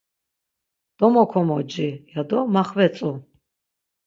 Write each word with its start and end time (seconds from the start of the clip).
Domokomoci 0.99 1.87
ya 2.13 2.21
do 2.29 2.39
maxvetzu. 2.53 3.11